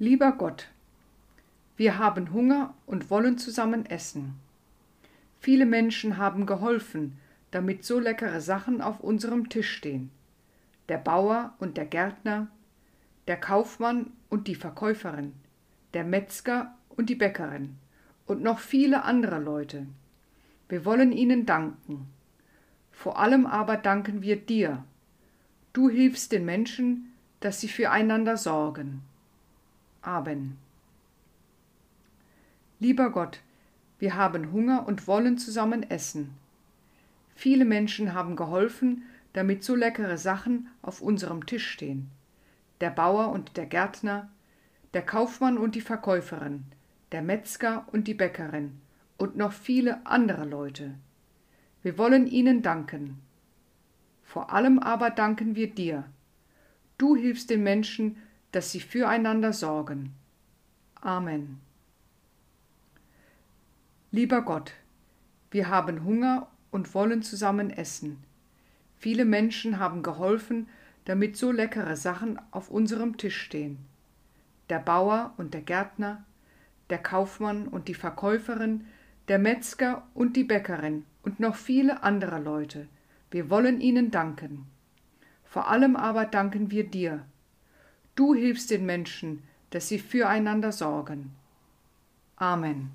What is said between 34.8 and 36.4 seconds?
und wollen zusammen essen.